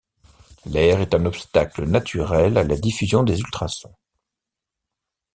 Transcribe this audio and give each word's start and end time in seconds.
L'air 0.65 0.99
est 0.99 1.13
un 1.13 1.27
obstacle 1.27 1.85
naturel 1.85 2.57
à 2.57 2.63
la 2.63 2.75
diffusion 2.75 3.21
des 3.21 3.37
ultrasons. 3.39 3.93